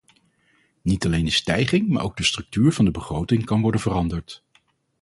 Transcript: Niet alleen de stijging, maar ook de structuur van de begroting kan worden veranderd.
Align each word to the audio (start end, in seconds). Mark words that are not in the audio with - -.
Niet 0.81 1.05
alleen 1.05 1.25
de 1.25 1.31
stijging, 1.31 1.89
maar 1.89 2.03
ook 2.03 2.17
de 2.17 2.23
structuur 2.23 2.71
van 2.73 2.85
de 2.85 2.91
begroting 2.91 3.45
kan 3.45 3.61
worden 3.61 3.81
veranderd. 3.81 4.43